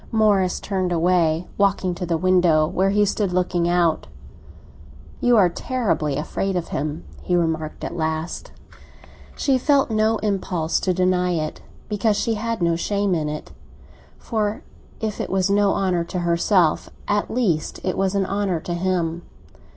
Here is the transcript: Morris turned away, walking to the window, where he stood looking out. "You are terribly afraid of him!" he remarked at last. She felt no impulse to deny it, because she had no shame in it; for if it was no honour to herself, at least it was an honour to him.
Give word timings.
Morris 0.11 0.59
turned 0.59 0.91
away, 0.91 1.45
walking 1.59 1.93
to 1.93 2.07
the 2.07 2.17
window, 2.17 2.65
where 2.65 2.89
he 2.89 3.05
stood 3.05 3.31
looking 3.31 3.69
out. 3.69 4.07
"You 5.19 5.37
are 5.37 5.47
terribly 5.47 6.15
afraid 6.17 6.55
of 6.55 6.69
him!" 6.69 7.03
he 7.21 7.35
remarked 7.35 7.83
at 7.83 7.95
last. 7.95 8.51
She 9.35 9.59
felt 9.59 9.91
no 9.91 10.17
impulse 10.23 10.79
to 10.79 10.91
deny 10.95 11.33
it, 11.33 11.61
because 11.87 12.17
she 12.17 12.33
had 12.33 12.63
no 12.63 12.75
shame 12.75 13.13
in 13.13 13.29
it; 13.29 13.51
for 14.17 14.63
if 14.99 15.21
it 15.21 15.29
was 15.29 15.51
no 15.51 15.71
honour 15.75 16.03
to 16.05 16.19
herself, 16.21 16.89
at 17.07 17.29
least 17.29 17.79
it 17.83 17.95
was 17.95 18.15
an 18.15 18.25
honour 18.25 18.59
to 18.61 18.73
him. 18.73 19.21